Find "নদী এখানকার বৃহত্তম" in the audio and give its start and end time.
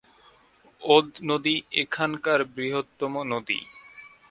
1.29-3.13